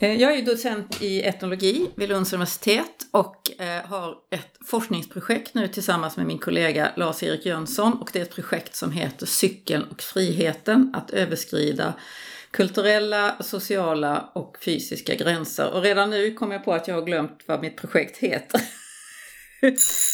[0.00, 5.68] Eh, jag är docent i etnologi vid Lunds universitet och eh, har ett forskningsprojekt nu
[5.68, 10.02] tillsammans med min kollega Lars-Erik Jönsson och det är ett projekt som heter Cykeln och
[10.02, 11.94] friheten att överskrida
[12.50, 15.74] kulturella, sociala och fysiska gränser.
[15.74, 18.60] Och redan nu kom jag på att jag har glömt vad mitt projekt heter.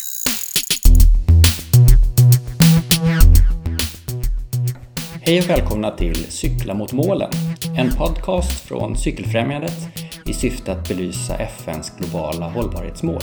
[5.26, 7.30] Hej och välkomna till Cykla mot målen,
[7.72, 9.88] en podcast från Cykelfrämjandet
[10.26, 13.22] i syfte att belysa FNs globala hållbarhetsmål.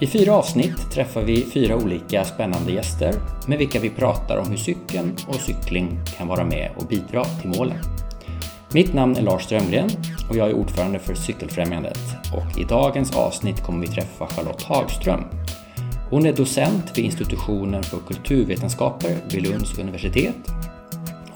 [0.00, 3.14] I fyra avsnitt träffar vi fyra olika spännande gäster
[3.46, 7.50] med vilka vi pratar om hur cykeln och cykling kan vara med och bidra till
[7.50, 7.78] målen.
[8.72, 9.90] Mitt namn är Lars Strömgren
[10.30, 12.00] och jag är ordförande för Cykelfrämjandet
[12.32, 15.24] och i dagens avsnitt kommer vi träffa Charlotte Hagström.
[16.10, 20.50] Hon är docent vid institutionen för kulturvetenskaper vid Lunds universitet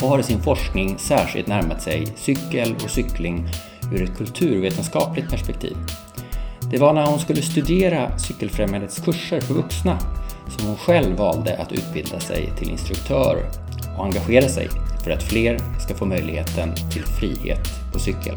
[0.02, 3.48] och har i sin forskning särskilt närmat sig cykel och cykling
[3.92, 5.76] ur ett kulturvetenskapligt perspektiv.
[6.70, 9.98] Det var när hon skulle studera Cykelfrämjandets kurser för vuxna
[10.48, 13.50] som hon själv valde att utbilda sig till instruktör
[13.98, 14.68] och engagera sig
[15.04, 18.34] för att fler ska få möjligheten till frihet på cykel.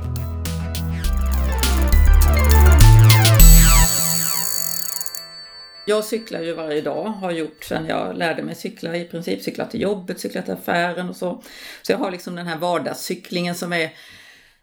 [5.92, 9.42] Jag cyklar ju varje dag, har gjort sedan jag lärde mig cykla i princip.
[9.42, 11.44] Cyklat till jobbet, cyklat till affären och så.
[11.82, 13.94] Så jag har liksom den här vardagscyklingen som är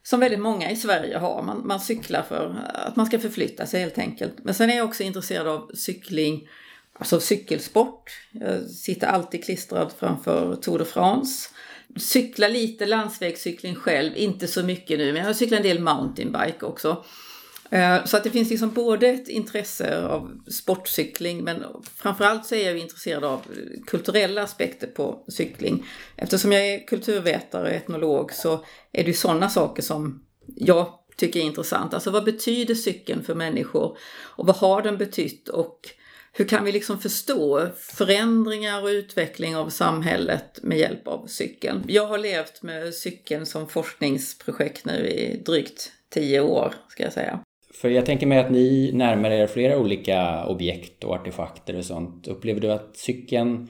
[0.02, 1.42] som väldigt många i Sverige har.
[1.42, 4.34] Man, man cyklar för att man ska förflytta sig helt enkelt.
[4.42, 6.48] Men sen är jag också intresserad av cykling,
[6.92, 8.10] alltså cykelsport.
[8.32, 11.48] Jag sitter alltid klistrad framför Tour de France.
[11.96, 17.04] Cyklar lite landsvägscykling själv, inte så mycket nu, men jag cyklar en del mountainbike också.
[17.70, 21.64] Eh, så att det finns liksom både ett intresse av sportcykling men
[21.97, 23.42] framförallt så är jag intresserad av
[23.86, 25.86] kulturella aspekter på cykling.
[26.16, 30.25] Eftersom jag är kulturvetare och etnolog så är det ju sådana saker som
[30.56, 31.94] jag tycker är intressant.
[31.94, 33.98] Alltså vad betyder cykeln för människor?
[34.22, 35.48] Och vad har den betytt?
[35.48, 35.80] Och
[36.32, 41.84] hur kan vi liksom förstå förändringar och utveckling av samhället med hjälp av cykeln?
[41.88, 47.41] Jag har levt med cykeln som forskningsprojekt nu i drygt tio år, ska jag säga.
[47.74, 52.28] För jag tänker mig att ni närmar er flera olika objekt och artefakter och sånt.
[52.28, 53.68] Upplever du att cykeln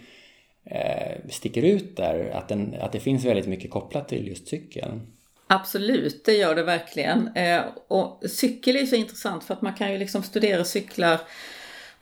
[0.65, 2.31] eh, sticker ut där?
[2.35, 5.01] Att, den, att det finns väldigt mycket kopplat till just cykeln?
[5.47, 7.37] Absolut, det gör det verkligen.
[7.37, 11.21] Eh, och cykel är så intressant för att man kan ju liksom studera cyklar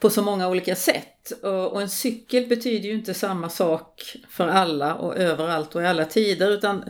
[0.01, 1.31] på så många olika sätt.
[1.43, 6.05] Och en cykel betyder ju inte samma sak för alla och överallt och i alla
[6.05, 6.85] tider utan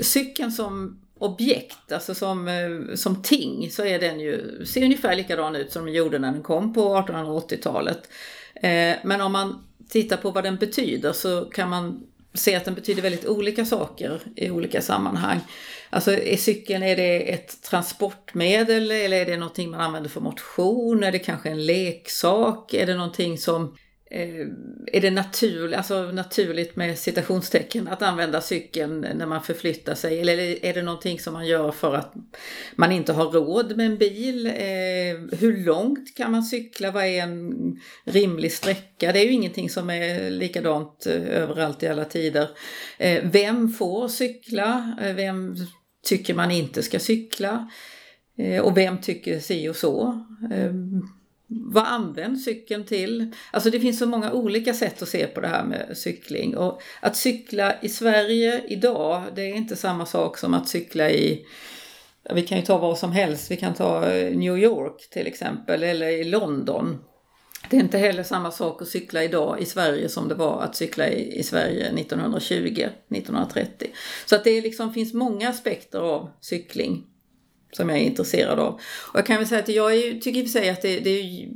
[0.00, 5.56] cykeln som objekt, alltså som, eh, som ting, så är den ju, ser ungefär likadan
[5.56, 8.08] ut som den gjorde när den kom på 1880-talet.
[8.54, 12.74] Eh, men om man tittar på vad den betyder så kan man se att den
[12.74, 15.40] betyder väldigt olika saker i olika sammanhang.
[15.90, 21.02] Alltså är cykeln, är det ett transportmedel eller är det någonting man använder för motion?
[21.02, 22.74] Är det kanske en leksak?
[22.74, 23.76] Är det någonting som
[24.12, 24.46] Eh,
[24.86, 30.20] är det naturligt, alltså naturligt med citationstecken att använda cykeln när man förflyttar sig?
[30.20, 32.12] Eller är det någonting som man gör för att
[32.76, 34.46] man inte har råd med en bil?
[34.46, 36.90] Eh, hur långt kan man cykla?
[36.90, 37.52] Vad är en
[38.04, 39.12] rimlig sträcka?
[39.12, 42.48] Det är ju ingenting som är likadant eh, överallt i alla tider.
[42.98, 44.96] Eh, vem får cykla?
[45.16, 45.56] Vem
[46.04, 47.70] tycker man inte ska cykla?
[48.62, 50.24] Och vem tycker si och så?
[51.52, 53.34] Vad används cykeln till?
[53.50, 56.56] Alltså det finns så många olika sätt att se på det här med cykling.
[56.56, 61.46] Och att cykla i Sverige idag, det är inte samma sak som att cykla i
[62.34, 65.82] vi kan ju ta vad som helst, vi kan ta eh, New York till exempel
[65.82, 66.98] eller i London.
[67.70, 70.76] Det är inte heller samma sak att cykla idag i Sverige som det var att
[70.76, 73.88] cykla i, i Sverige 1920, 1930.
[74.26, 77.06] Så att det liksom finns många aspekter av cykling
[77.72, 78.74] som jag är intresserad av.
[79.12, 81.00] Och jag kan väl säga att jag är, tycker i och för sig att det,
[81.00, 81.48] det, är,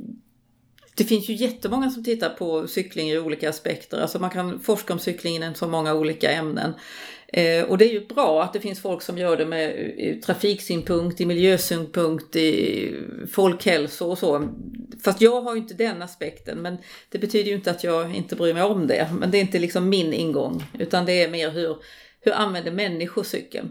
[0.95, 4.01] det finns ju jättemånga som tittar på cykling i olika aspekter.
[4.01, 6.73] Alltså man kan forska om cykling inom så många olika ämnen.
[7.27, 10.21] Eh, och det är ju bra att det finns folk som gör det med i
[10.25, 12.95] trafiksynpunkt, i miljösynpunkt, i
[13.31, 14.49] folkhälso och så.
[15.03, 16.77] Fast jag har ju inte den aspekten, men
[17.09, 19.09] det betyder ju inte att jag inte bryr mig om det.
[19.19, 21.77] Men det är inte liksom min ingång, utan det är mer hur,
[22.21, 23.69] hur använder människor cykeln?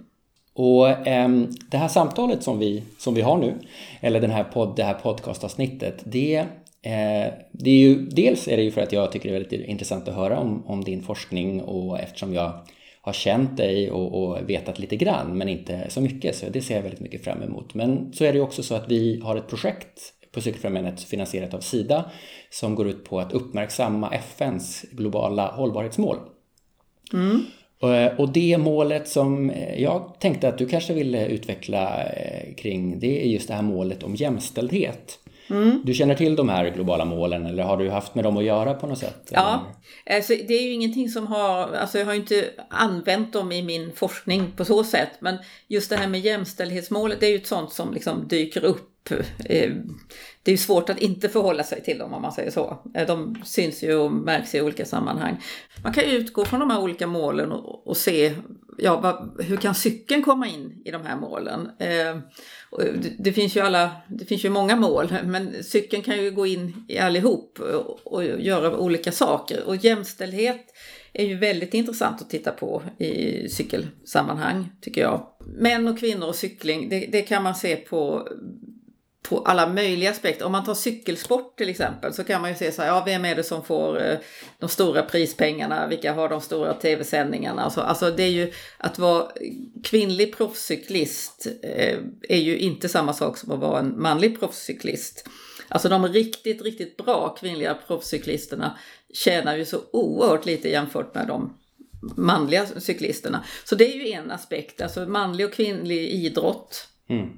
[0.55, 1.29] Och eh,
[1.71, 3.55] det här samtalet som vi, som vi har nu,
[4.01, 6.37] eller den här podd, det här podcastavsnittet, det,
[6.83, 9.69] eh, det är ju, dels är det ju för att jag tycker det är väldigt
[9.69, 12.53] intressant att höra om, om din forskning och eftersom jag
[13.01, 16.75] har känt dig och, och vetat lite grann men inte så mycket så det ser
[16.75, 17.75] jag väldigt mycket fram emot.
[17.75, 21.55] Men så är det ju också så att vi har ett projekt på Cykelfrämjandet finansierat
[21.55, 22.11] av Sida
[22.51, 26.17] som går ut på att uppmärksamma FNs globala hållbarhetsmål.
[27.13, 27.47] Mm.
[28.17, 32.03] Och det målet som jag tänkte att du kanske ville utveckla
[32.57, 35.19] kring, det är just det här målet om jämställdhet.
[35.51, 35.81] Mm.
[35.85, 38.75] Du känner till de här globala målen eller har du haft med dem att göra
[38.75, 39.29] på något sätt?
[39.31, 39.67] Ja,
[40.11, 43.93] alltså, det är ju ingenting som har, alltså jag har inte använt dem i min
[43.93, 45.39] forskning på så sätt, men
[45.69, 48.91] just det här med jämställdhetsmålet, det är ju ett sånt som liksom dyker upp.
[49.11, 49.73] Eh,
[50.43, 52.79] det är ju svårt att inte förhålla sig till dem om man säger så.
[52.95, 55.43] Eh, de syns ju och märks i olika sammanhang.
[55.83, 58.35] Man kan utgå från de här olika målen och, och se
[58.79, 61.71] ja, vad, hur kan cykeln komma in i de här målen?
[61.79, 62.19] Eh,
[62.79, 66.47] det, det, finns ju alla, det finns ju många mål, men cykeln kan ju gå
[66.47, 69.65] in i allihop och, och göra olika saker.
[69.67, 70.67] Och jämställdhet
[71.13, 75.27] är ju väldigt intressant att titta på i cykelsammanhang, tycker jag.
[75.47, 78.29] Män och kvinnor och cykling, det, det kan man se på
[79.29, 80.47] på alla möjliga aspekter.
[80.47, 83.25] Om man tar cykelsport till exempel så kan man ju se så här, ja vem
[83.25, 84.19] är det som får eh,
[84.59, 87.63] de stora prispengarna, vilka har de stora tv-sändningarna?
[87.63, 89.29] Alltså, alltså det är ju att vara
[89.85, 91.99] kvinnlig proffscyklist eh,
[92.29, 95.29] är ju inte samma sak som att vara en manlig proffscyklist.
[95.69, 98.79] Alltså de riktigt, riktigt bra kvinnliga proffscyklisterna
[99.15, 101.59] tjänar ju så oerhört lite jämfört med de
[102.17, 103.45] manliga cyklisterna.
[103.65, 106.89] Så det är ju en aspekt, alltså manlig och kvinnlig idrott.
[107.09, 107.29] Mm.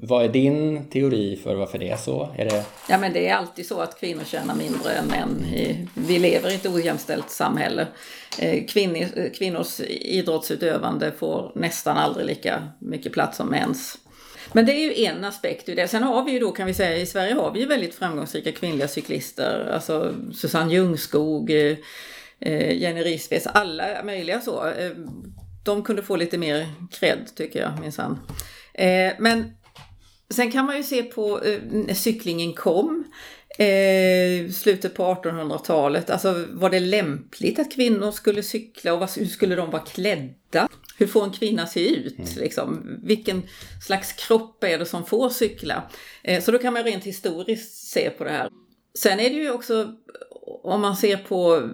[0.00, 2.34] Vad är din teori för varför det är så?
[2.36, 2.64] Är det...
[2.88, 5.46] Ja men det är alltid så att kvinnor tjänar mindre än män.
[5.94, 7.86] Vi lever i ett ojämställt samhälle.
[8.38, 8.64] Eh,
[9.32, 13.98] kvinnors idrottsutövande får nästan aldrig lika mycket plats som mäns.
[14.52, 15.88] Men det är ju en aspekt i det.
[15.88, 18.52] Sen har vi ju då kan vi säga i Sverige har vi ju väldigt framgångsrika
[18.52, 19.70] kvinnliga cyklister.
[19.74, 21.76] Alltså Susanne Ljungskog, eh,
[22.40, 24.72] eh, Jenny Risves, alla möjliga så.
[25.64, 28.18] De kunde få lite mer cred tycker jag minsann.
[28.74, 29.56] Eh, men
[30.30, 33.04] sen kan man ju se på eh, när cyklingen kom.
[33.58, 39.56] Eh, slutet på 1800-talet, alltså var det lämpligt att kvinnor skulle cykla och hur skulle
[39.56, 40.68] de vara klädda?
[40.98, 42.18] Hur får en kvinna se ut?
[42.18, 42.30] Mm.
[42.36, 42.98] Liksom?
[43.02, 43.42] Vilken
[43.86, 45.90] slags kropp är det som får cykla?
[46.22, 48.48] Eh, så då kan man rent historiskt se på det här.
[48.98, 49.94] Sen är det ju också,
[50.62, 51.70] om man ser på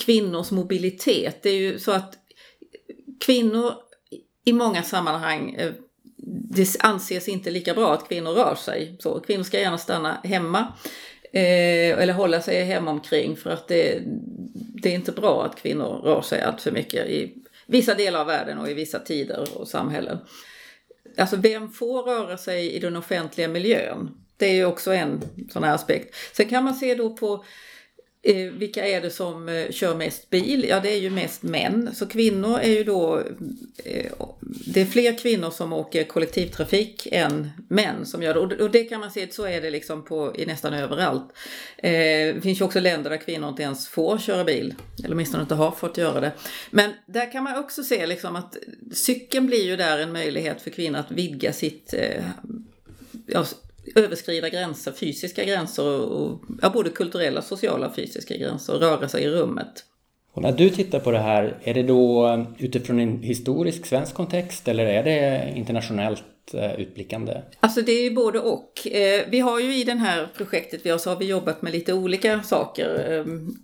[0.00, 2.14] kvinnors mobilitet, det är ju så att
[3.20, 3.72] kvinnor
[4.44, 5.72] i många sammanhang eh,
[6.50, 8.96] det anses inte lika bra att kvinnor rör sig.
[8.98, 10.72] Så kvinnor ska gärna stanna hemma
[11.32, 14.02] eh, eller hålla sig hemma omkring för att det,
[14.54, 17.34] det är inte bra att kvinnor rör sig allt för mycket i
[17.66, 20.18] vissa delar av världen och i vissa tider och samhällen.
[21.16, 24.10] Alltså vem får röra sig i den offentliga miljön?
[24.36, 25.22] Det är ju också en
[25.52, 26.14] sån här aspekt.
[26.32, 27.44] Sen kan man se då på
[28.28, 30.66] Eh, vilka är det som eh, kör mest bil?
[30.68, 31.90] Ja, det är ju mest män.
[31.94, 33.22] Så kvinnor är ju då...
[33.84, 34.12] Eh,
[34.66, 38.62] det är fler kvinnor som åker kollektivtrafik än män som gör det.
[38.62, 41.32] Och det kan man se, så är det liksom på, i nästan överallt.
[41.78, 41.90] Eh,
[42.34, 44.74] det finns ju också länder där kvinnor inte ens får köra bil.
[45.04, 46.32] Eller åtminstone inte har fått göra det.
[46.70, 48.56] Men där kan man också se liksom att
[48.92, 52.24] cykeln blir ju där en möjlighet för kvinnor att vidga sitt eh,
[53.26, 53.44] ja,
[53.94, 59.28] överskrida gränser, fysiska gränser, och, ja, både kulturella, sociala och fysiska gränser röra sig i
[59.28, 59.84] rummet.
[60.32, 64.68] Och när du tittar på det här, är det då utifrån en historisk svensk kontext
[64.68, 67.42] eller är det internationellt eh, utblickande?
[67.60, 68.86] Alltså det är ju både och.
[68.86, 71.72] Eh, vi har ju i det här projektet vi har, så har vi jobbat med
[71.72, 73.10] lite olika saker.
[73.10, 73.56] Ehm,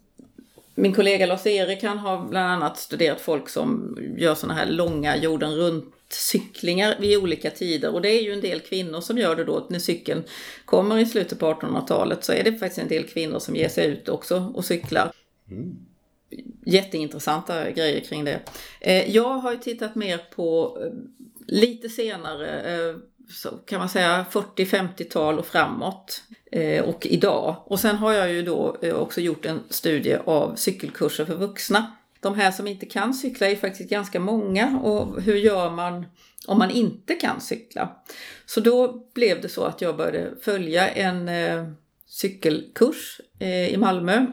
[0.74, 5.54] min kollega Lars-Erik han har bland annat studerat folk som gör sådana här långa jorden
[5.54, 9.44] runt cyklingar vid olika tider och det är ju en del kvinnor som gör det
[9.44, 10.24] då när cykeln
[10.64, 13.86] kommer i slutet på 1800-talet så är det faktiskt en del kvinnor som ger sig
[13.86, 15.12] ut också och cyklar.
[15.50, 15.76] Mm.
[16.66, 18.40] Jätteintressanta grejer kring det.
[18.80, 20.92] Eh, jag har ju tittat mer på eh,
[21.46, 22.96] lite senare, eh,
[23.30, 26.22] så kan man säga 40-50-tal och framåt
[26.84, 27.56] och idag.
[27.66, 32.34] Och sen har jag ju då också gjort en studie av cykelkurser för vuxna de
[32.34, 36.06] här som inte kan cykla är faktiskt ganska många och hur gör man
[36.46, 37.96] om man inte kan cykla?
[38.46, 41.64] Så då blev det så att jag började följa en eh,
[42.06, 44.26] cykelkurs eh, i Malmö.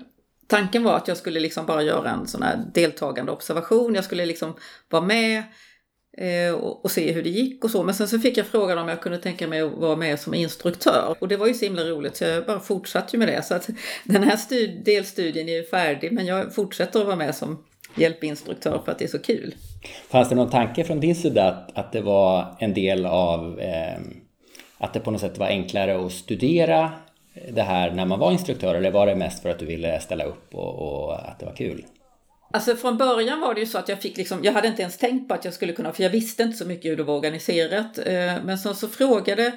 [0.48, 3.96] Tanken var att jag skulle liksom bara göra en sån här deltagande observation.
[3.96, 4.54] Jag skulle liksom
[4.90, 5.44] vara med
[6.18, 7.84] eh, och, och, se hur det gick och så.
[7.84, 10.34] Men sen så fick jag frågan om jag kunde tänka mig att vara med som
[10.34, 11.16] instruktör.
[11.20, 13.46] Och det var ju så himla roligt så jag bara fortsatte med det.
[13.46, 13.70] Så att
[14.04, 17.64] den här delstudien är ju färdig men jag fortsätter att vara med som
[17.96, 19.56] hjälpinstruktör för att det är så kul.
[20.10, 24.00] Fanns det någon tanke från din sida att, att det var en del av eh,
[24.78, 26.92] att det på något sätt var enklare att studera
[27.52, 30.24] det här när man var instruktör eller var det mest för att du ville ställa
[30.24, 31.86] upp och, och att det var kul?
[32.52, 34.98] Alltså från början var det ju så att jag fick liksom, jag hade inte ens
[34.98, 37.16] tänkt på att jag skulle kunna, för jag visste inte så mycket hur det var
[37.18, 37.98] organiserat.
[37.98, 39.52] Eh, men sen så frågade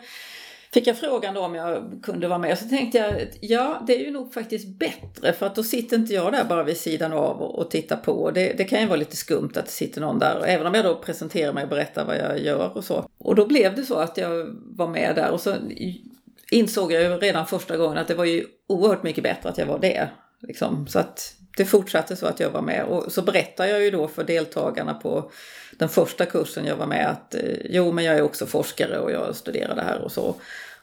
[0.73, 2.59] fick jag frågan då om jag kunde vara med.
[2.59, 6.15] Så tänkte jag, ja det är ju nog faktiskt bättre för att då sitter inte
[6.15, 8.31] jag där bara vid sidan av och, och tittar på.
[8.31, 10.85] Det, det kan ju vara lite skumt att det sitter någon där, även om jag
[10.85, 13.09] då presenterar mig och berättar vad jag gör och så.
[13.19, 15.55] Och då blev det så att jag var med där och så
[16.51, 19.67] insåg jag ju redan första gången att det var ju oerhört mycket bättre att jag
[19.67, 20.09] var det.
[20.41, 20.87] Liksom.
[20.89, 24.09] Så att det fortsatte så att jag var med och så berättar jag ju då
[24.09, 25.31] för deltagarna på
[25.79, 29.13] den första kursen jag var med att eh, jo men jag är också forskare och
[29.13, 30.35] jag studerar det här och så.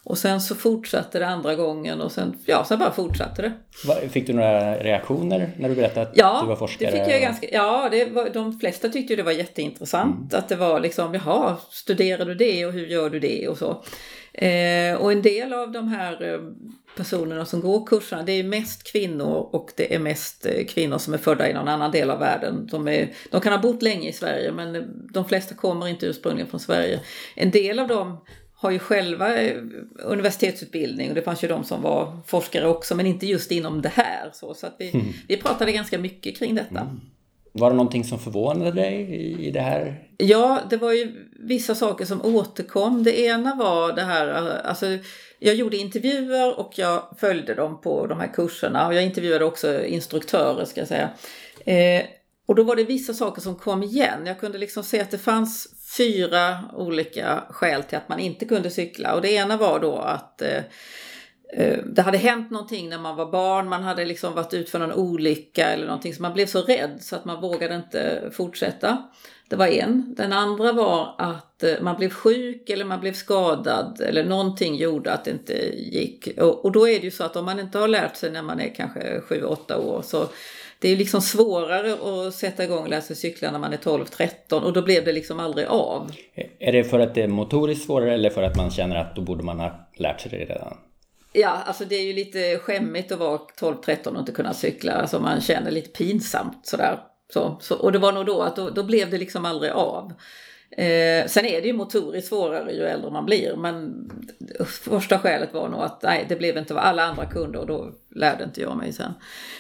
[0.04, 4.10] Och sen så fortsatte det andra gången och sen, ja, sen bara fortsatte det.
[4.10, 6.92] Fick du några reaktioner när du berättade att ja, du var forskare?
[6.92, 10.34] Det fick jag ganska, ja, det var, de flesta tyckte det var jätteintressant.
[10.34, 10.44] Mm.
[10.44, 13.84] Att det var liksom, jaha, studerar du det och hur gör du det och så.
[14.34, 16.40] Eh, och en del av de här eh,
[16.96, 21.14] personerna som går kurserna, det är mest kvinnor och det är mest eh, kvinnor som
[21.14, 22.68] är födda i någon annan del av världen.
[22.72, 26.50] De, är, de kan ha bott länge i Sverige men de flesta kommer inte ursprungligen
[26.50, 27.00] från Sverige.
[27.36, 28.18] En del av dem
[28.54, 29.58] har ju själva eh,
[30.04, 33.90] universitetsutbildning och det fanns ju de som var forskare också men inte just inom det
[33.90, 34.30] här.
[34.34, 35.06] Så, så att vi, mm.
[35.28, 36.80] vi pratade ganska mycket kring detta.
[36.80, 37.02] Mm.
[37.52, 39.12] Var det någonting som förvånade dig
[39.48, 40.08] i det här?
[40.18, 43.04] Ja, det var ju vissa saker som återkom.
[43.04, 44.28] Det ena var det här,
[44.66, 44.86] alltså
[45.40, 49.86] jag gjorde intervjuer och jag följde dem på de här kurserna och jag intervjuade också
[49.86, 51.10] instruktörer ska jag säga.
[51.66, 52.06] Eh,
[52.46, 54.26] och då var det vissa saker som kom igen.
[54.26, 55.68] Jag kunde liksom se att det fanns
[55.98, 60.42] fyra olika skäl till att man inte kunde cykla och det ena var då att
[60.42, 60.64] eh,
[61.54, 64.80] eh det hade hänt någonting när man var barn, man hade liksom varit ut för
[64.80, 69.10] någon olycka eller någonting så man blev så rädd så att man vågade inte fortsätta.
[69.50, 70.14] Det var en.
[70.18, 75.14] Den andra var att eh, man blev sjuk eller man blev skadad eller någonting gjorde
[75.14, 76.28] att det inte gick.
[76.38, 78.60] Och, då är det ju så att om man inte har lärt sig när man
[78.60, 80.28] är kanske 7-8 år så
[80.80, 84.62] det är liksom svårare att sätta igång och lära sig cykla när man är 12-13
[84.62, 86.12] och då blev det liksom aldrig av.
[86.60, 89.22] Är det för att det är motoriskt svårare eller för att man känner att då
[89.22, 90.78] borde man ha lärt sig det redan?
[91.34, 94.94] Ja, alltså det är ju lite skämmigt att vara 12-13 och inte kunna cykla.
[94.94, 97.00] Alltså man känner lite pinsamt sådär.
[97.34, 100.14] Så, så, och det var nog då att då, då blev det liksom aldrig av.
[100.72, 104.10] Eh, sen är det ju motoriskt svårare ju äldre man blir men
[104.66, 107.92] första skälet var nog att nej, det blev inte vad alla andra kunde och då
[108.16, 109.14] lärde inte jag mig sen.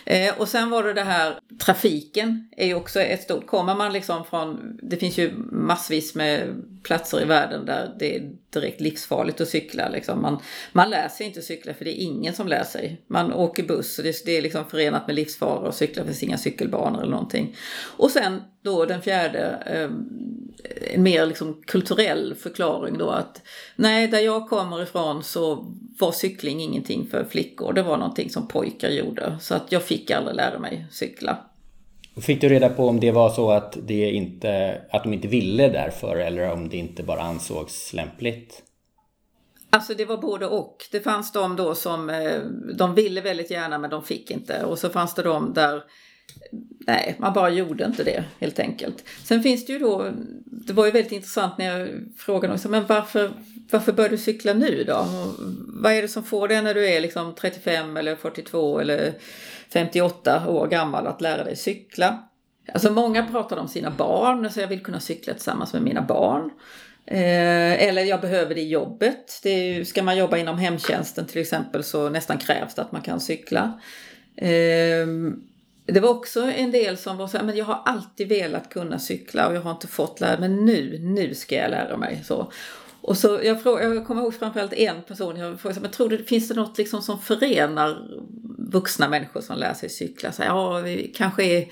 [0.06, 3.94] Eh, och sen var det det här, trafiken är ju också ett stort, kommer man
[3.94, 9.41] liksom från, det finns ju massvis med platser i världen där det är direkt livsfarligt
[9.41, 9.89] att cykla.
[9.89, 10.22] Liksom.
[10.22, 10.39] Man,
[10.72, 13.01] man lär sig inte cykla för det är ingen som lär sig.
[13.08, 16.24] Man åker buss och det, det är liksom förenat med livsfara att cykla, det finns
[16.24, 17.56] inga cykelbanor eller någonting.
[17.98, 19.89] Och sen då den fjärde, eh,
[20.94, 23.41] en mer liksom kulturell förklaring då att
[23.75, 27.74] nej, där jag kommer ifrån så var cykling ingenting för flickor.
[27.74, 29.38] Det var någonting som pojkar gjorde.
[29.39, 31.38] Så att jag fick aldrig lära mig cykla.
[32.22, 35.70] Fick du reda på om det var så att, det inte, att de inte ville
[35.70, 38.63] därför eller om det inte bara ansågs lämpligt?
[39.70, 40.77] Alltså det var både och.
[40.91, 42.39] Det fanns de då som eh,
[42.77, 44.63] de ville väldigt gärna men de fick inte.
[44.63, 45.84] Och så fanns det de där
[46.88, 49.03] nej, man bara gjorde inte det helt enkelt.
[49.24, 50.12] Sen finns det ju då,
[50.46, 53.32] det var ju väldigt intressant när jag frågade också, men varför,
[53.71, 55.07] varför bör du cykla nu då?
[55.67, 59.13] vad är det som får dig när du är liksom 35 eller 42 eller
[59.69, 62.23] 58 år gammal att lära dig cykla?
[62.73, 66.51] Alltså många pratar om sina barn, så jag vill kunna cykla tillsammans med mina barn.
[67.05, 69.39] Eh, eller jag behöver det i jobbet.
[69.43, 73.01] Det är, ska man jobba inom hemtjänsten till exempel så nästan krävs det att man
[73.01, 73.79] kan cykla.
[74.35, 75.07] Eh,
[75.85, 78.99] det var också en del som var så här, men jag har alltid velat kunna
[78.99, 82.23] cykla och jag har inte fått lära mig, men nu, nu ska jag lära mig.
[82.25, 82.51] Så.
[83.09, 86.23] Och så jag, fråg, jag kommer ihåg framförallt en person, jag frågade, men tror du,
[86.23, 87.97] finns det något liksom som förenar
[88.57, 90.31] vuxna människor som lär sig cykla?
[90.31, 91.67] Så, ja, vi kanske är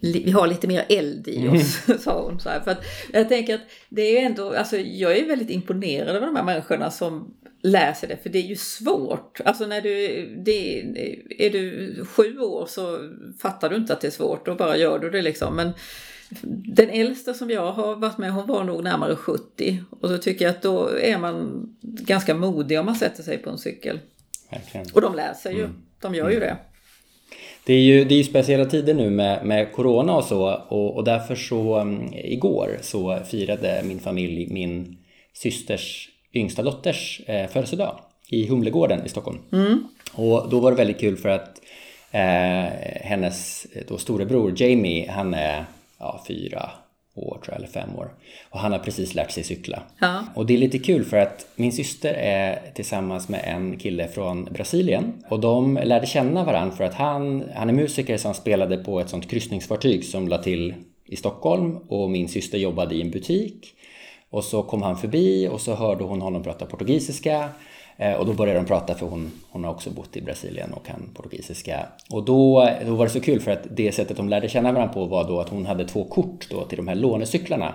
[0.00, 2.00] vi har lite mer eld i oss, mm.
[2.00, 2.40] sa hon.
[2.40, 2.60] Så här.
[2.60, 6.36] För att jag tänker att det är ändå, alltså jag är väldigt imponerad av de
[6.36, 9.40] här människorna som lär sig det, för det är ju svårt.
[9.44, 10.80] Alltså när du, det,
[11.38, 12.98] är du sju år så
[13.42, 15.56] fattar du inte att det är svårt, då bara gör du det liksom.
[15.56, 15.72] Men
[16.66, 19.78] den äldsta som jag har varit med, hon var nog närmare 70.
[20.00, 23.50] Och så tycker jag att då är man ganska modig om man sätter sig på
[23.50, 24.00] en cykel.
[24.50, 24.86] Verkligen.
[24.94, 25.76] Och de lär sig ju, mm.
[26.00, 26.48] de gör ju mm.
[26.48, 26.56] det.
[27.64, 30.96] Det är ju, det är ju speciella tider nu med, med Corona och så och,
[30.96, 34.98] och därför så um, igår så firade min familj min
[35.32, 37.98] systers yngsta dotters eh, födelsedag
[38.28, 39.38] i Humlegården i Stockholm.
[39.52, 39.88] Mm.
[40.12, 41.60] Och då var det väldigt kul för att
[42.10, 45.64] eh, hennes då storebror Jamie, han är
[46.02, 46.70] ja, fyra
[47.14, 48.14] år tror jag, eller fem år.
[48.50, 49.82] Och han har precis lärt sig cykla.
[49.98, 50.24] Ja.
[50.34, 54.44] Och det är lite kul för att min syster är tillsammans med en kille från
[54.44, 55.12] Brasilien.
[55.28, 59.08] Och de lärde känna varandra för att han, han är musiker som spelade på ett
[59.08, 60.74] sånt kryssningsfartyg som la till
[61.06, 63.74] i Stockholm och min syster jobbade i en butik.
[64.30, 67.48] Och så kom han förbi och så hörde hon honom prata portugisiska
[68.18, 71.10] och då började de prata för hon, hon har också bott i Brasilien och kan
[71.14, 71.86] portugisiska.
[72.10, 74.94] Och då, då var det så kul för att det sättet de lärde känna varandra
[74.94, 77.74] på var då att hon hade två kort då till de här lånecyklarna.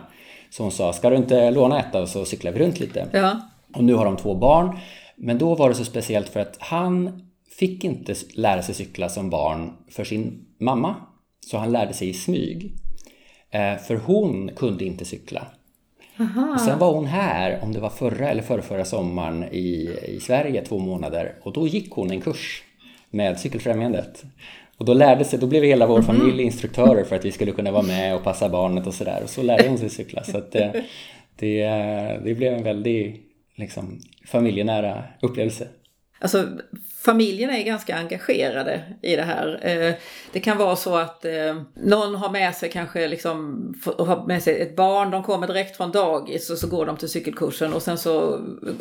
[0.49, 3.07] Så hon sa, ska du inte låna ett och så cyklar vi runt lite.
[3.11, 3.41] Ja.
[3.73, 4.77] Och nu har de två barn.
[5.15, 7.21] Men då var det så speciellt för att han
[7.59, 10.95] fick inte lära sig cykla som barn för sin mamma.
[11.39, 12.73] Så han lärde sig i smyg.
[13.49, 15.47] Eh, för hon kunde inte cykla.
[16.53, 20.65] Och sen var hon här, om det var förra eller förrförra sommaren i, i Sverige
[20.65, 21.35] två månader.
[21.43, 22.63] Och då gick hon en kurs
[23.09, 24.23] med Cykelfrämjandet.
[24.77, 27.71] Och då lärde sig, då blev hela vår familj instruktörer för att vi skulle kunna
[27.71, 29.21] vara med och passa barnet och sådär.
[29.23, 30.23] Och så lärde hon sig cykla.
[30.23, 30.83] Så att det,
[31.35, 31.63] det,
[32.23, 33.15] det blev en väldigt
[33.55, 35.67] liksom, familjenära upplevelse.
[36.19, 36.47] Alltså
[37.07, 39.59] familjerna är ganska engagerade i det här.
[39.61, 39.93] Eh,
[40.31, 44.61] det kan vara så att eh, någon har med sig kanske liksom, har med sig
[44.61, 47.97] ett barn, de kommer direkt från dagis och så går de till cykelkursen och sen
[47.97, 48.73] så eh,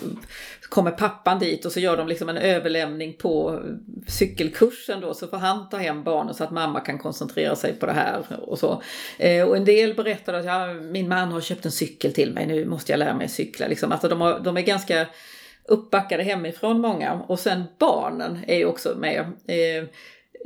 [0.68, 3.60] kommer pappan dit och så gör de liksom en överlämning på
[4.08, 7.86] cykelkursen då så får han ta hem barnet så att mamma kan koncentrera sig på
[7.86, 8.82] det här och så.
[9.46, 12.64] Och en del berättar att ja, min man har köpt en cykel till mig, nu
[12.64, 13.66] måste jag lära mig cykla.
[13.66, 13.92] Liksom.
[13.92, 15.06] Alltså de, har, de är ganska
[15.68, 17.23] uppbackade hemifrån många.
[17.28, 19.20] Och sen barnen är ju också med.
[19.46, 19.85] Eh,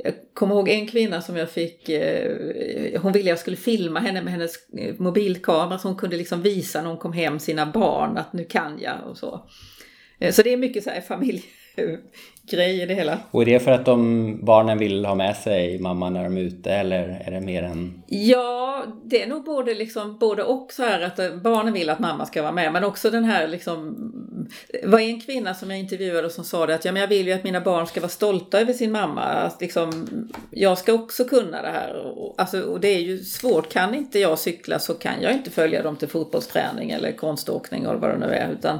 [0.03, 4.21] jag kommer ihåg en kvinna som jag fick, eh, hon ville jag skulle filma henne
[4.21, 4.55] med hennes
[4.97, 8.79] mobilkamera så hon kunde liksom visa när hon kom hem sina barn att nu kan
[8.81, 9.45] jag och så.
[10.19, 11.43] Eh, så det är mycket så här familj
[12.51, 13.19] grej i det hela.
[13.31, 16.41] Och är det för att de barnen vill ha med sig mamma när de är
[16.41, 18.03] ute eller är det mer en...
[18.07, 22.25] Ja, det är nog både, liksom, både och så här att barnen vill att mamma
[22.25, 23.95] ska vara med men också den här liksom...
[24.83, 27.33] Var en kvinna som jag intervjuade som sa det att ja, men jag vill ju
[27.33, 29.21] att mina barn ska vara stolta över sin mamma.
[29.21, 30.07] Att liksom,
[30.51, 32.13] jag ska också kunna det här.
[32.37, 33.73] Alltså, och det är ju svårt.
[33.73, 37.95] Kan inte jag cykla så kan jag inte följa dem till fotbollsträning eller konståkning eller
[37.95, 38.51] vad det nu är.
[38.51, 38.79] Utan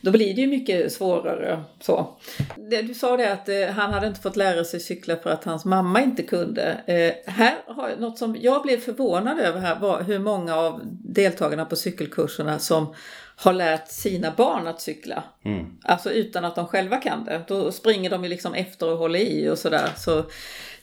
[0.00, 1.62] då blir det ju mycket svårare.
[1.80, 2.16] Så.
[2.56, 5.64] Du sa det att eh, han hade inte fått lära sig cykla för att hans
[5.64, 6.80] mamma inte kunde.
[6.86, 11.64] Eh, här har något som jag blev förvånad över här var hur många av deltagarna
[11.64, 12.94] på cykelkurserna som
[13.36, 15.24] har lärt sina barn att cykla.
[15.44, 15.66] Mm.
[15.82, 17.42] Alltså utan att de själva kan det.
[17.48, 19.88] Då springer de ju liksom efter och håller i och sådär.
[19.96, 20.24] Så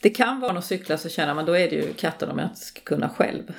[0.02, 2.48] det kan vara att cykla så känner man då är det ju katten om jag
[2.48, 3.54] inte ska kunna själv.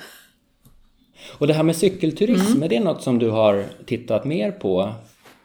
[1.37, 2.63] Och det här med cykelturism, mm.
[2.63, 4.93] är det något som du har tittat mer på?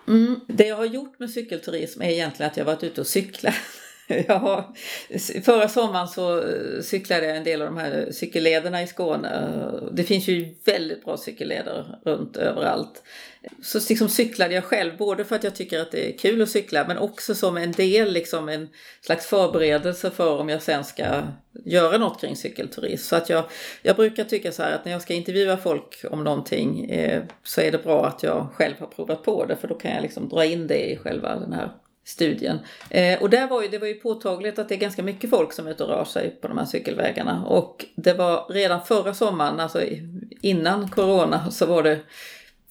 [0.09, 0.41] Mm.
[0.47, 3.55] Det jag har gjort med cykelturism är egentligen att jag varit ute och cyklat.
[4.29, 4.75] Ja,
[5.45, 9.59] förra sommaren så eh, cyklade jag en del av de här cykellederna i Skåne.
[9.93, 13.03] Det finns ju väldigt bra cykelleder runt överallt.
[13.63, 16.49] Så liksom cyklade jag själv, både för att jag tycker att det är kul att
[16.49, 18.69] cykla men också som en del, liksom en
[19.01, 21.23] slags förberedelse för om jag sen ska
[21.65, 23.09] göra något kring cykelturism.
[23.09, 23.45] Så att jag,
[23.83, 27.61] jag brukar tycka så här att när jag ska intervjua folk om någonting eh, så
[27.61, 30.29] är det bra att jag själv har provat på det för då kan jag liksom
[30.29, 31.71] dra in det i själva den här
[32.05, 32.59] studien.
[32.91, 35.53] Eh, och där var ju, det var ju påtagligt att det är ganska mycket folk
[35.53, 37.45] som är ute och rör sig på de här cykelvägarna.
[37.47, 39.83] Och det var redan förra sommaren, alltså
[40.41, 42.01] innan corona, så var det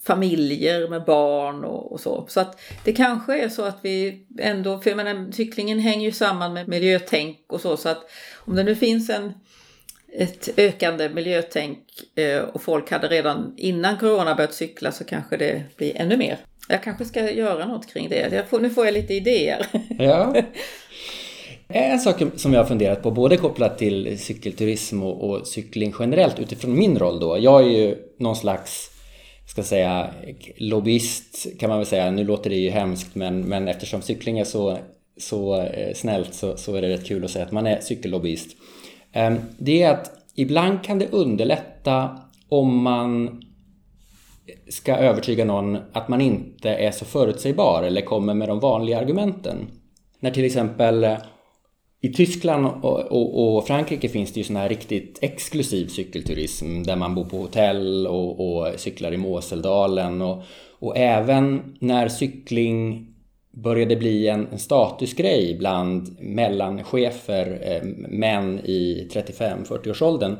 [0.03, 2.25] familjer med barn och, och, så.
[2.27, 6.11] Så att det kanske är så att vi ändå, för jag menar cyklingen hänger ju
[6.11, 7.77] samman med miljötänk och så.
[7.77, 9.33] Så att om det nu finns en,
[10.13, 11.79] ett ökande miljötänk
[12.15, 16.37] eh, och folk hade redan innan corona börjat cykla så kanske det blir ännu mer.
[16.71, 18.49] Jag kanske ska göra något kring det.
[18.49, 19.65] Får, nu får jag lite idéer.
[19.99, 20.35] Ja.
[21.67, 26.39] En sak som jag har funderat på, både kopplat till cykelturism och, och, cykling generellt
[26.39, 27.37] utifrån min roll då.
[27.39, 28.89] Jag är ju någon slags,
[29.47, 30.09] ska säga,
[30.57, 32.11] lobbyist kan man väl säga.
[32.11, 34.77] Nu låter det ju hemskt men, men eftersom cykling är så,
[35.17, 38.57] så eh, snällt så, så är det rätt kul att säga att man är cykellobbyist.
[39.13, 42.17] Ehm, det är att ibland kan det underlätta
[42.49, 43.41] om man
[44.69, 49.57] ska övertyga någon att man inte är så förutsägbar eller kommer med de vanliga argumenten.
[50.19, 51.17] När till exempel eh,
[52.01, 56.95] i Tyskland och, och, och, Frankrike finns det ju sån här riktigt exklusiv cykelturism där
[56.95, 60.43] man bor på hotell och, och cyklar i Moseldalen och,
[60.79, 63.07] och även när cykling
[63.51, 70.35] började bli en, en statusgrej bland mellanchefer, eh, män i 35-40-årsåldern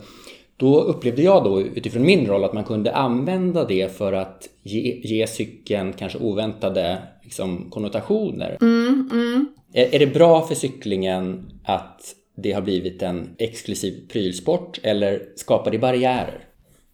[0.62, 5.02] då upplevde jag då utifrån min roll att man kunde använda det för att ge,
[5.04, 8.58] ge cykeln kanske oväntade liksom, konnotationer.
[8.62, 9.48] Mm, mm.
[9.74, 15.72] Är, är det bra för cyklingen att det har blivit en exklusiv prylsport eller skapar
[15.72, 16.51] det barriärer?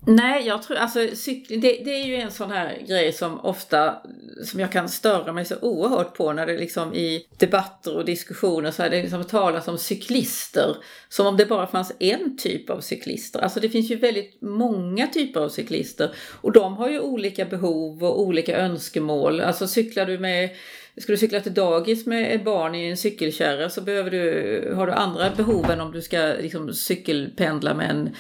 [0.10, 4.02] Nej, jag tror alltså cykling, det, det, är ju en sån här grej som ofta,
[4.43, 8.72] som jag kan störa mig så oerhört på när det liksom i debatter och diskussioner
[8.72, 10.76] så är det liksom talas om cyklister.
[11.10, 13.39] Som om det bara fanns en typ av cyklister.
[13.39, 16.12] Alltså det finns ju väldigt många typer av cyklister.
[16.41, 19.41] Och de har ju olika behov och olika önskemål.
[19.41, 20.50] Alltså cyklar du med
[20.98, 24.88] Ska du cykla till dagis med ett barn i en cykelkärra så behöver du, har
[24.88, 28.15] du andra behov än om du ska liksom cykelpendla med en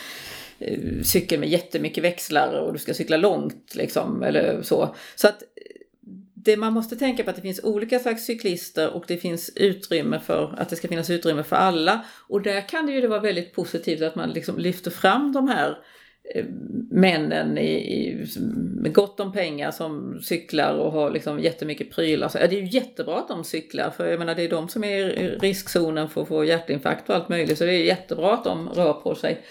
[0.59, 4.95] Eh, cykel med jättemycket växlar och du ska cykla långt liksom eller så.
[5.15, 5.47] Så att eh,
[6.33, 10.19] det man måste tänka på att det finns olika slags cyklister och det finns utrymme
[10.19, 12.05] för att det ska finnas utrymme för alla.
[12.29, 15.77] Och där kan det ju vara väldigt positivt att man liksom lyfter fram de här
[16.35, 16.45] eh,
[16.91, 18.27] männen i, i,
[18.81, 22.27] med gott om pengar som cyklar och har liksom jättemycket prylar.
[22.27, 24.69] Så, ja, det är ju jättebra att de cyklar för jag menar det är de
[24.69, 27.57] som är i riskzonen för att få hjärtinfarkt och allt möjligt.
[27.57, 29.41] Så det är jättebra att de rör på sig.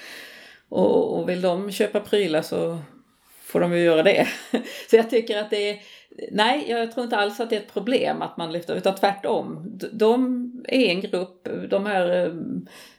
[0.68, 2.78] Och, och vill de köpa prylar så
[3.42, 4.28] får de ju göra det.
[4.90, 5.78] Så jag tycker att det är,
[6.30, 9.78] nej jag tror inte alls att det är ett problem att man lyfter, utan tvärtom.
[9.92, 12.32] De är en grupp, de här eh,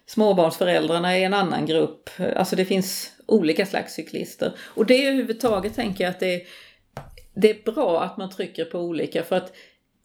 [0.05, 2.09] småbarnsföräldrarna är en annan grupp.
[2.35, 4.51] Alltså det finns olika slags cyklister.
[4.59, 6.43] Och det överhuvudtaget tänker jag att det,
[7.33, 9.53] det är bra att man trycker på olika för att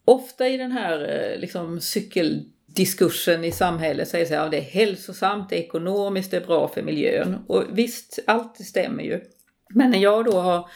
[0.05, 4.61] ofta i den här eh, liksom cykel diskursen i samhället säger att ja, det är
[4.61, 7.37] hälsosamt, det är ekonomiskt, det är bra för miljön.
[7.47, 9.21] Och visst, allt stämmer ju.
[9.69, 10.69] Men när jag då har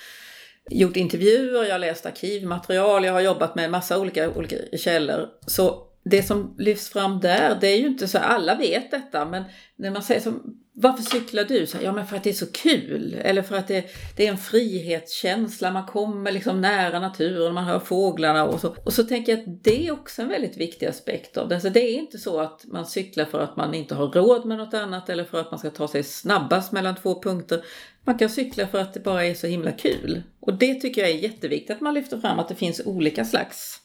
[0.69, 5.29] gjort intervjuer, jag har läst arkivmaterial, jag har jobbat med en massa olika, olika källor.
[5.47, 9.43] Så det som lyfts fram där, det är ju inte så, alla vet detta, men
[9.75, 11.67] när man säger som varför cyklar du?
[11.67, 13.13] Så, ja, men för att det är så kul.
[13.13, 13.85] Eller för att det,
[14.15, 15.71] det är en frihetskänsla.
[15.71, 18.75] Man kommer liksom nära naturen, man hör fåglarna och så.
[18.85, 21.61] Och så tänker jag att det är också en väldigt viktig aspekt av det.
[21.61, 24.57] Så det är inte så att man cyklar för att man inte har råd med
[24.57, 27.61] något annat eller för att man ska ta sig snabbast mellan två punkter.
[28.03, 30.23] Man kan cykla för att det bara är så himla kul.
[30.39, 33.79] Och det tycker jag är jätteviktigt att man lyfter fram att det finns olika slags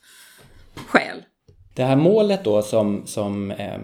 [0.75, 1.23] skäl.
[1.75, 3.79] Det här målet då som, som eh,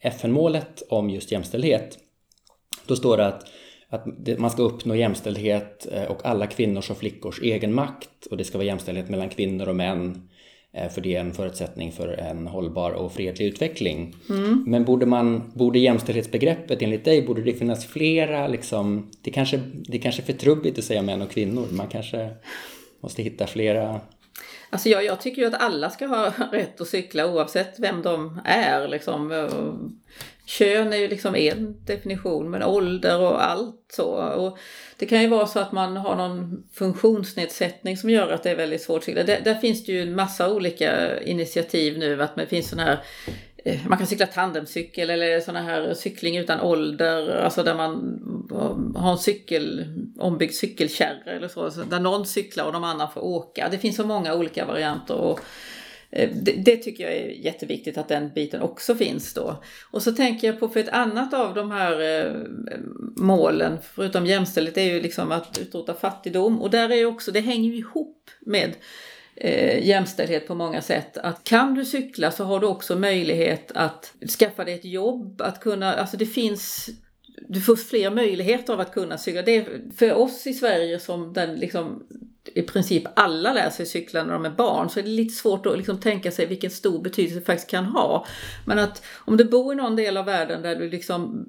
[0.00, 1.98] FN-målet om just jämställdhet
[2.90, 3.46] då står det att,
[3.88, 4.06] att
[4.38, 8.58] man ska uppnå jämställdhet eh, och alla kvinnors och flickors egen makt och det ska
[8.58, 10.28] vara jämställdhet mellan kvinnor och män
[10.72, 14.14] eh, för det är en förutsättning för en hållbar och fredlig utveckling.
[14.28, 14.64] Mm.
[14.66, 19.98] Men borde, man, borde jämställdhetsbegreppet enligt dig, borde det finnas flera liksom, det kanske, det
[19.98, 22.30] kanske är för trubbigt att säga män och kvinnor, man kanske
[23.00, 24.00] måste hitta flera
[24.70, 28.40] Alltså jag, jag tycker ju att alla ska ha rätt att cykla oavsett vem de
[28.44, 28.88] är.
[28.88, 29.48] Liksom.
[30.50, 34.06] Kön är ju liksom en definition, men ålder och allt så.
[34.14, 34.58] Och
[34.96, 38.56] det kan ju vara så att man har någon funktionsnedsättning som gör att det är
[38.56, 39.22] väldigt svårt att cykla.
[39.22, 43.00] Där, där finns det ju en massa olika initiativ nu, att det finns sådana här
[43.64, 47.92] eh, man kan cykla tandemcykel eller sådana här cykling utan ålder, alltså där man
[48.52, 49.84] eh, har en cykel,
[50.18, 53.68] ombyggd cykelkärra eller så, där någon cyklar och de andra får åka.
[53.70, 55.79] Det finns så många olika varianter och Eh,
[56.12, 59.62] Eh, det, det, tycker jag är jätteviktigt att den biten också finns då.
[59.90, 62.32] Och så tänker jag på för ett annat av de här eh,
[63.16, 66.62] målen, förutom jämställdhet, är ju liksom att utrota fattigdom.
[66.62, 68.74] Och där är ju också, det hänger ju ihop med
[69.36, 71.16] eh, jämställdhet på många sätt.
[71.16, 75.60] Att kan du cykla så har du också möjlighet att skaffa dig ett jobb, att
[75.60, 76.90] kunna, alltså det finns
[77.48, 79.42] du får fler möjligheter av att kunna cykla.
[79.42, 82.02] Det är för oss i Sverige som den liksom
[82.44, 85.66] i princip alla lär sig cykla när de är barn så är det lite svårt
[85.66, 88.26] att liksom tänka sig vilken stor betydelse det faktiskt kan ha.
[88.66, 91.46] Men att om du bor i någon del av världen där du liksom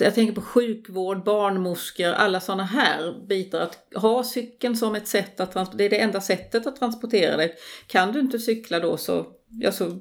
[0.00, 3.60] jag tänker på sjukvård, barnmorskor, alla sådana här bitar.
[3.60, 7.54] Att ha cykeln som ett sätt att det är det enda sättet att transportera dig.
[7.86, 9.98] Kan du inte cykla då så, ja, så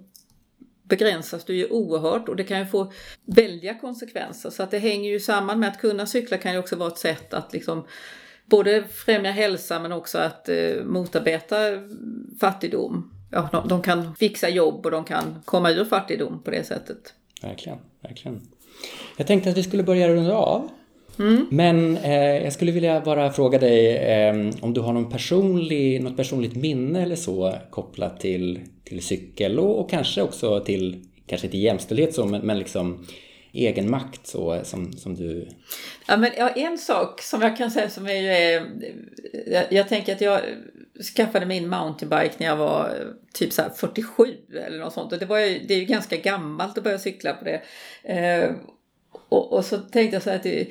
[0.83, 2.91] begränsas du ju oerhört och det kan ju få
[3.25, 4.49] väldiga konsekvenser.
[4.49, 6.97] Så att det hänger ju samman med att kunna cykla kan ju också vara ett
[6.97, 7.87] sätt att liksom
[8.49, 11.55] både främja hälsa men också att eh, motarbeta
[12.39, 13.11] fattigdom.
[13.31, 17.13] Ja, de, de, kan fixa jobb och de kan komma ur fattigdom på det sättet.
[17.41, 18.41] Verkligen, verkligen.
[19.17, 20.69] Jag tänkte att vi skulle börja runda av.
[21.19, 21.47] Mm.
[21.51, 26.17] Men eh, jag skulle vilja bara fråga dig eh, om du har någon personlig, något
[26.17, 31.57] personligt minne eller så kopplat till, till cykel och, och kanske också till, kanske inte
[31.57, 33.05] jämställdhet så, men, men liksom
[33.57, 35.49] egenmakt så, som, som du...
[36.07, 38.63] Ja, men ja, en sak som jag kan säga som är ju eh,
[39.47, 40.41] jag, jag tänker att jag
[41.15, 44.23] skaffade min mountainbike när jag var eh, typ så 47
[44.67, 47.33] eller något sånt och det, var ju, det är ju ganska gammalt att börja cykla
[47.33, 47.61] på det.
[48.03, 48.51] Eh,
[49.29, 50.67] och, och, så tänkte jag så här att det,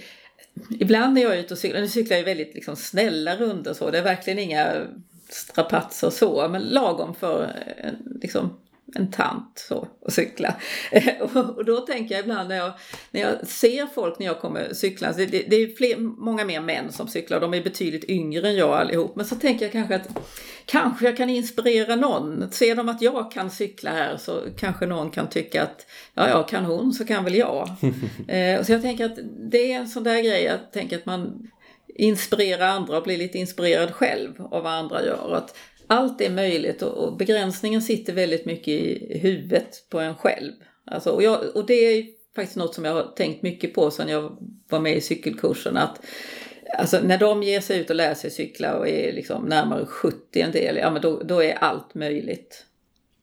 [0.80, 3.90] ibland när jag är ute och cyklar, nu cyklar jag väldigt liksom snälla rundor så,
[3.90, 4.86] det är verkligen inga
[5.28, 7.42] strapatser så, men lagom för
[7.76, 7.90] eh,
[8.22, 8.60] liksom
[8.94, 10.54] en tant så, och cykla.
[11.56, 12.72] och då tänker jag ibland när jag,
[13.10, 16.60] när jag ser folk när jag kommer cykla, det, det, det är fler, många mer
[16.60, 19.94] män som cyklar, de är betydligt yngre än jag allihop, men så tänker jag kanske
[19.94, 20.08] att
[20.66, 22.52] kanske jag kan inspirera någon.
[22.52, 26.42] Ser de att jag kan cykla här så kanske någon kan tycka att ja, ja,
[26.42, 27.68] kan hon så kan väl jag.
[28.28, 29.18] eh, så jag tänker att
[29.50, 31.50] det är en sån där grej, jag tänker att man
[31.98, 35.34] inspirerar andra och blir lite inspirerad själv av vad andra gör.
[35.34, 40.52] Att allt är möjligt och, begränsningen sitter väldigt mycket i huvudet på en själv.
[40.84, 44.08] Alltså, och, jag, och det är faktiskt något som jag har tänkt mycket på sedan
[44.08, 44.36] jag
[44.68, 45.76] var med i cykelkursen.
[45.76, 46.00] Att,
[46.78, 50.40] alltså, när de ger sig ut och lär sig cykla och är liksom närmare 70
[50.40, 52.66] en del, ja men då, då är allt möjligt.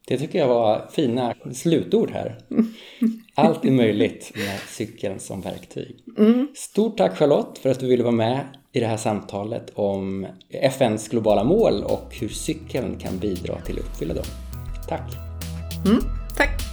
[0.08, 2.38] Det tycker jag var fina slutord här.
[3.36, 6.04] Allt är möjligt med cykeln som verktyg.
[6.18, 6.48] Mm.
[6.56, 11.08] Stort tack Charlotte för att du ville vara med i det här samtalet om FNs
[11.08, 14.26] globala mål och hur cykeln kan bidra till att uppfylla dem.
[14.88, 15.14] Tack!
[15.86, 16.00] Mm,
[16.38, 16.73] tack!